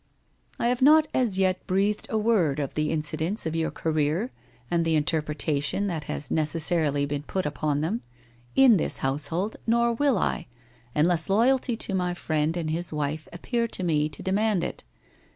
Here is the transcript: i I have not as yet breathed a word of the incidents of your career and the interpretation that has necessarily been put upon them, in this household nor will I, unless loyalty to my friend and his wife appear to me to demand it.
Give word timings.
i 0.57 0.65
I 0.65 0.69
have 0.69 0.81
not 0.81 1.07
as 1.13 1.37
yet 1.37 1.67
breathed 1.67 2.07
a 2.09 2.17
word 2.17 2.57
of 2.57 2.73
the 2.73 2.89
incidents 2.89 3.45
of 3.45 3.55
your 3.55 3.69
career 3.69 4.31
and 4.71 4.83
the 4.83 4.95
interpretation 4.95 5.85
that 5.85 6.05
has 6.05 6.31
necessarily 6.31 7.05
been 7.05 7.21
put 7.21 7.45
upon 7.45 7.81
them, 7.81 8.01
in 8.55 8.77
this 8.77 8.97
household 9.05 9.57
nor 9.67 9.93
will 9.93 10.17
I, 10.17 10.47
unless 10.95 11.29
loyalty 11.29 11.77
to 11.77 11.93
my 11.93 12.15
friend 12.15 12.57
and 12.57 12.71
his 12.71 12.91
wife 12.91 13.27
appear 13.31 13.67
to 13.67 13.83
me 13.83 14.09
to 14.09 14.23
demand 14.23 14.63
it. 14.63 14.83